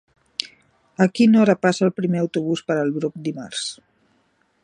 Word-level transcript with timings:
A 1.05 1.07
quina 1.19 1.41
hora 1.41 1.55
passa 1.65 1.85
el 1.89 1.93
primer 1.99 2.23
autobús 2.23 2.65
per 2.71 2.79
el 2.87 2.91
Bruc 2.97 3.23
dimarts? 3.29 3.67